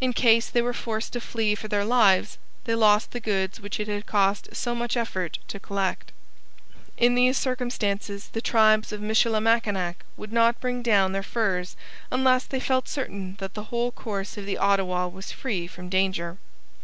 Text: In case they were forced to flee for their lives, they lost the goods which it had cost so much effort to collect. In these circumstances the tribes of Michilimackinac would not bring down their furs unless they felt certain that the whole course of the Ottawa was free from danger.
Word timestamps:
In 0.00 0.12
case 0.12 0.46
they 0.48 0.62
were 0.62 0.72
forced 0.72 1.12
to 1.14 1.20
flee 1.20 1.56
for 1.56 1.66
their 1.66 1.84
lives, 1.84 2.38
they 2.66 2.76
lost 2.76 3.10
the 3.10 3.18
goods 3.18 3.58
which 3.60 3.80
it 3.80 3.88
had 3.88 4.06
cost 4.06 4.54
so 4.54 4.76
much 4.76 4.96
effort 4.96 5.40
to 5.48 5.58
collect. 5.58 6.12
In 6.96 7.16
these 7.16 7.36
circumstances 7.36 8.28
the 8.28 8.40
tribes 8.40 8.92
of 8.92 9.00
Michilimackinac 9.00 10.04
would 10.16 10.32
not 10.32 10.60
bring 10.60 10.82
down 10.82 11.10
their 11.10 11.24
furs 11.24 11.74
unless 12.12 12.44
they 12.44 12.60
felt 12.60 12.86
certain 12.86 13.34
that 13.40 13.54
the 13.54 13.64
whole 13.64 13.90
course 13.90 14.36
of 14.36 14.46
the 14.46 14.56
Ottawa 14.56 15.08
was 15.08 15.32
free 15.32 15.66
from 15.66 15.88
danger. 15.88 16.38